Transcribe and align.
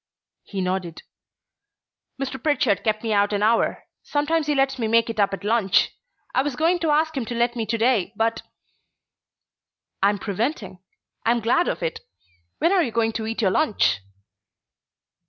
He 0.41 0.61
nodded. 0.61 1.03
"Mr. 2.19 2.41
Pritchard 2.41 2.83
kept 2.83 3.03
me 3.03 3.13
out 3.13 3.33
an 3.33 3.43
hour. 3.43 3.83
Sometimes 4.01 4.47
he 4.47 4.55
lets 4.55 4.79
me 4.79 4.87
make 4.87 5.11
it 5.11 5.19
up 5.19 5.31
at 5.31 5.43
lunch. 5.43 5.91
I 6.33 6.41
was 6.41 6.55
going 6.55 6.79
to 6.79 6.89
ask 6.89 7.15
him 7.15 7.23
to 7.25 7.35
let 7.35 7.55
me 7.55 7.67
to 7.67 7.77
day, 7.77 8.11
but" 8.15 8.41
"I'm 10.01 10.17
preventing. 10.17 10.79
I'm 11.23 11.39
glad 11.39 11.67
of 11.67 11.83
it! 11.83 11.99
When 12.57 12.71
are 12.71 12.81
you 12.81 12.91
going 12.91 13.11
to 13.11 13.27
eat 13.27 13.43
your 13.43 13.51
lunch?" 13.51 13.99